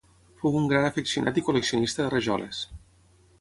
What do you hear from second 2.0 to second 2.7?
de rajoles.